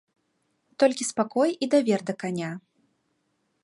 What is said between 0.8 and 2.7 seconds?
Толькі спакой і давер да каня.